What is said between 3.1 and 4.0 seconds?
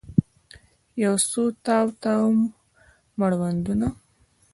مړوندونه